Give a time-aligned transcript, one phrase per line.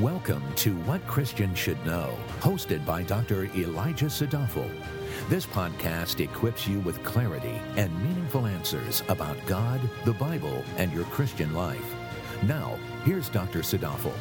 [0.00, 3.44] Welcome to What Christians Should Know, hosted by Dr.
[3.54, 4.70] Elijah Sadafel.
[5.28, 11.04] This podcast equips you with clarity and meaningful answers about God, the Bible, and your
[11.04, 11.84] Christian life.
[12.44, 13.58] Now, here's Dr.
[13.58, 14.14] Sadafel.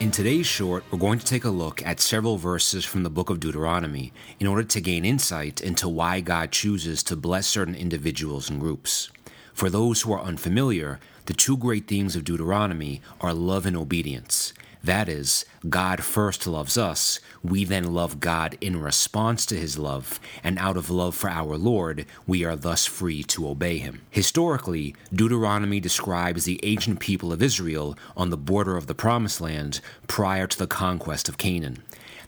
[0.00, 3.30] In today's short, we're going to take a look at several verses from the book
[3.30, 8.50] of Deuteronomy in order to gain insight into why God chooses to bless certain individuals
[8.50, 9.12] and groups.
[9.54, 14.52] For those who are unfamiliar, the two great themes of Deuteronomy are love and obedience.
[14.84, 20.18] That is, God first loves us, we then love God in response to his love,
[20.42, 24.02] and out of love for our Lord, we are thus free to obey him.
[24.10, 29.80] Historically, Deuteronomy describes the ancient people of Israel on the border of the Promised Land
[30.08, 31.80] prior to the conquest of Canaan.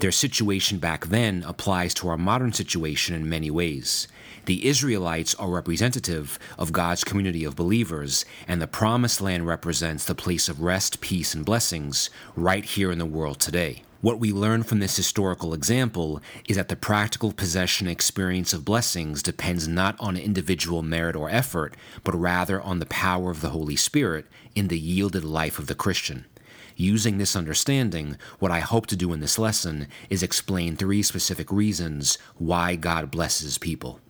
[0.00, 4.08] Their situation back then applies to our modern situation in many ways.
[4.46, 10.14] The Israelites are representative of God's community of believers, and the Promised Land represents the
[10.14, 13.82] place of rest, peace, and blessings right here in the world today.
[14.00, 19.22] What we learn from this historical example is that the practical possession experience of blessings
[19.22, 23.76] depends not on individual merit or effort, but rather on the power of the Holy
[23.76, 26.24] Spirit in the yielded life of the Christian.
[26.80, 31.52] Using this understanding, what I hope to do in this lesson is explain three specific
[31.52, 34.00] reasons why God blesses people.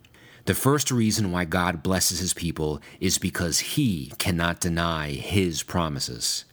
[0.45, 6.45] The first reason why God blesses his people is because he cannot deny his promises.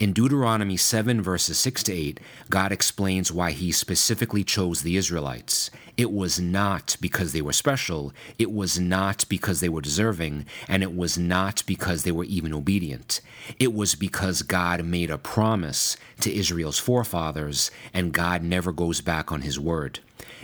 [0.00, 5.70] In Deuteronomy 7, verses 6 to 8, God explains why he specifically chose the Israelites.
[5.94, 10.82] It was not because they were special, it was not because they were deserving, and
[10.82, 13.20] it was not because they were even obedient.
[13.58, 19.30] It was because God made a promise to Israel's forefathers, and God never goes back
[19.30, 20.00] on his word.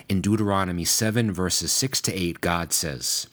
[0.06, 3.28] In Deuteronomy 7, verses 6 to 8, God says,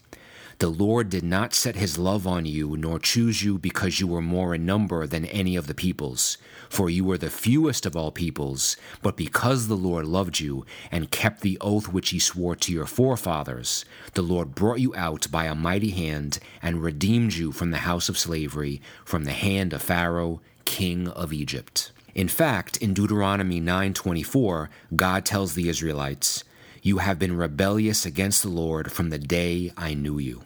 [0.60, 4.22] the Lord did not set his love on you, nor choose you because you were
[4.22, 6.38] more in number than any of the peoples.
[6.70, 11.12] For you were the fewest of all peoples, but because the Lord loved you, and
[11.12, 15.46] kept the oath which he swore to your forefathers, the Lord brought you out by
[15.46, 19.82] a mighty hand, and redeemed you from the house of slavery, from the hand of
[19.82, 21.92] Pharaoh, king of Egypt.
[22.16, 26.44] In fact, in Deuteronomy 9:24, God tells the Israelites,
[26.84, 30.44] "You have been rebellious against the Lord from the day I knew you."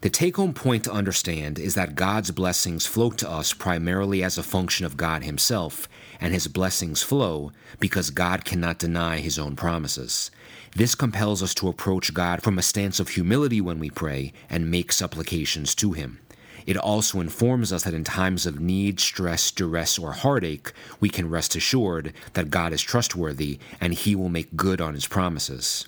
[0.00, 4.36] The take home point to understand is that God's blessings flow to us primarily as
[4.36, 5.88] a function of God Himself,
[6.20, 10.32] and His blessings flow because God cannot deny His own promises.
[10.74, 14.70] This compels us to approach God from a stance of humility when we pray and
[14.70, 16.18] make supplications to Him.
[16.66, 21.30] It also informs us that in times of need, stress, duress, or heartache, we can
[21.30, 25.86] rest assured that God is trustworthy and He will make good on His promises.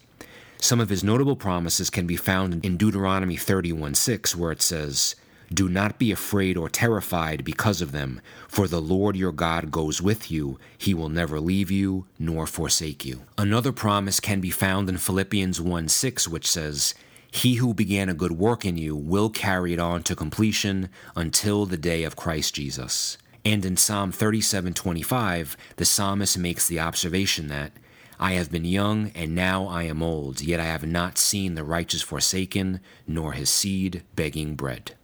[0.65, 5.15] Some of his notable promises can be found in Deuteronomy 31:6, where it says,
[5.53, 10.01] Do not be afraid or terrified because of them, for the Lord your God goes
[10.01, 10.59] with you.
[10.79, 13.25] He will never leave you nor forsake you.
[13.37, 16.95] Another promise can be found in Philippians 1:6, which says,
[17.34, 21.67] He who began a good work in you will carry it on to completion until
[21.67, 23.19] the day of Christ Jesus.
[23.45, 27.72] And in Psalm 37:25, the psalmist makes the observation that
[28.21, 31.65] I have been young, and now I am old, yet I have not seen the
[31.65, 34.95] righteous forsaken, nor his seed begging bread.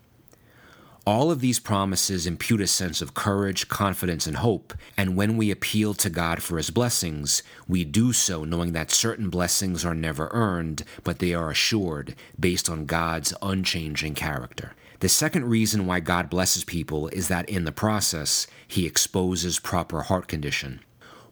[1.06, 5.50] All of these promises impute a sense of courage, confidence, and hope, and when we
[5.50, 10.28] appeal to God for His blessings, we do so knowing that certain blessings are never
[10.32, 14.74] earned, but they are assured based on God's unchanging character.
[15.00, 20.02] The second reason why God blesses people is that in the process, He exposes proper
[20.02, 20.80] heart condition.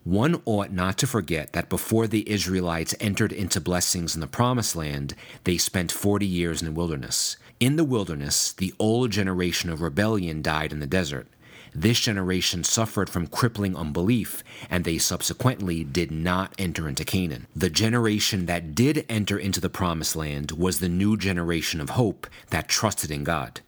[0.08, 4.74] One ought not to forget that before the Israelites entered into blessings in the Promised
[4.74, 5.14] Land,
[5.44, 7.36] they spent 40 years in the wilderness.
[7.60, 11.26] In the wilderness, the old generation of rebellion died in the desert.
[11.74, 17.46] This generation suffered from crippling unbelief, and they subsequently did not enter into Canaan.
[17.54, 22.26] The generation that did enter into the Promised Land was the new generation of hope
[22.48, 23.60] that trusted in God.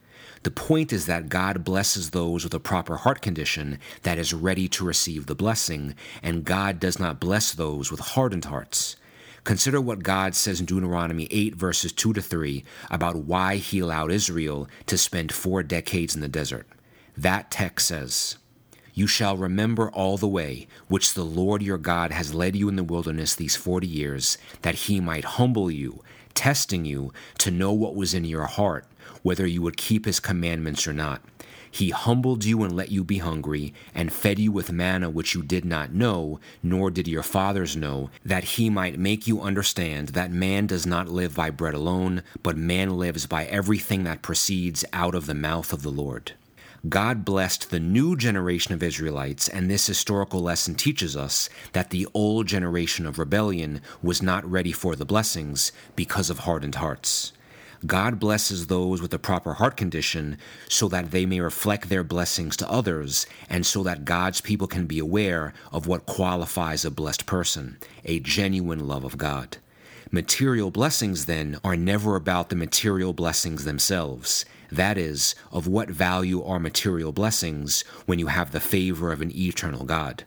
[0.43, 4.69] The point is that God blesses those with a proper heart condition that is ready
[4.69, 8.97] to receive the blessing, and God does not bless those with hardened hearts.
[9.45, 14.13] Consider what God says in Deuteronomy 8, verses 2 to 3, about why he allowed
[14.13, 16.67] Israel to spend four decades in the desert.
[17.17, 18.39] That text says,
[18.95, 22.77] You shall remember all the way which the Lord your God has led you in
[22.77, 26.03] the wilderness these forty years, that he might humble you,
[26.35, 28.87] testing you to know what was in your heart
[29.23, 31.23] whether you would keep his commandments or not.
[31.73, 35.43] He humbled you and let you be hungry, and fed you with manna which you
[35.43, 40.33] did not know, nor did your fathers know, that he might make you understand that
[40.33, 45.15] man does not live by bread alone, but man lives by everything that proceeds out
[45.15, 46.33] of the mouth of the Lord.
[46.89, 52.09] God blessed the new generation of Israelites, and this historical lesson teaches us that the
[52.15, 57.35] old generation of rebellion was not ready for the blessings because of hardened hearts.
[57.85, 60.39] God blesses those with the proper heart condition
[60.69, 64.87] so that they may reflect their blessings to others and so that God's people can
[64.87, 69.59] be aware of what qualifies a blessed person a genuine love of God.
[70.13, 74.45] Material blessings, then, are never about the material blessings themselves.
[74.69, 79.31] That is, of what value are material blessings when you have the favor of an
[79.33, 80.25] eternal God?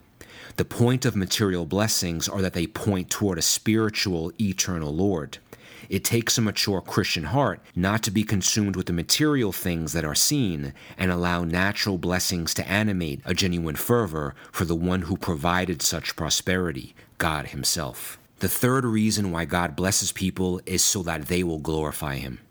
[0.55, 5.39] The point of material blessings are that they point toward a spiritual, eternal Lord.
[5.89, 10.05] It takes a mature Christian heart not to be consumed with the material things that
[10.05, 15.17] are seen and allow natural blessings to animate a genuine fervor for the one who
[15.17, 18.17] provided such prosperity, God Himself.
[18.43, 22.41] The third reason why God blesses people is so that they will glorify Him.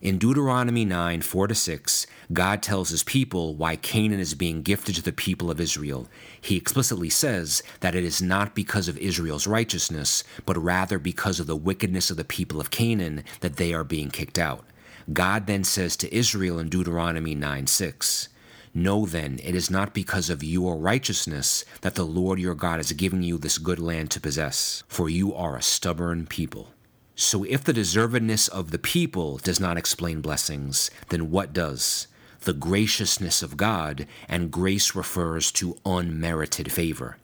[0.00, 4.94] In Deuteronomy 9 4 to 6, God tells his people why Canaan is being gifted
[4.94, 6.06] to the people of Israel.
[6.40, 11.48] He explicitly says that it is not because of Israel's righteousness, but rather because of
[11.48, 14.64] the wickedness of the people of Canaan that they are being kicked out.
[15.12, 18.28] God then says to Israel in Deuteronomy 9 6,
[18.76, 22.90] Know then, it is not because of your righteousness that the Lord your God is
[22.90, 26.70] giving you this good land to possess, for you are a stubborn people.
[27.14, 32.08] So, if the deservedness of the people does not explain blessings, then what does?
[32.40, 37.16] The graciousness of God, and grace refers to unmerited favor.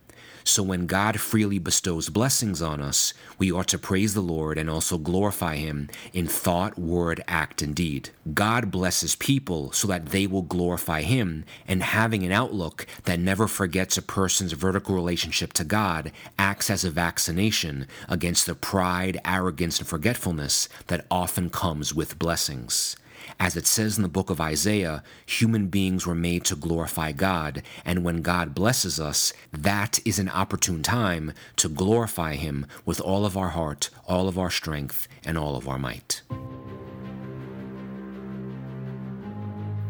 [0.45, 4.71] So when God freely bestows blessings on us, we ought to praise the Lord and
[4.71, 8.11] also glorify Him in thought, word, act, and deed.
[8.35, 13.47] God blesses people so that they will glorify Him, and having an outlook that never
[13.47, 19.79] forgets a person's vertical relationship to God acts as a vaccination against the pride, arrogance,
[19.79, 22.97] and forgetfulness that often comes with blessings.
[23.41, 27.63] As it says in the book of Isaiah, human beings were made to glorify God,
[27.87, 33.25] and when God blesses us, that is an opportune time to glorify Him with all
[33.25, 36.21] of our heart, all of our strength, and all of our might.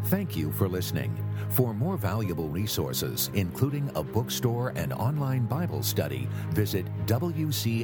[0.05, 1.13] Thank you for listening.
[1.49, 7.81] For more valuable resources, including a bookstore and online Bible study, visit WCSK.org.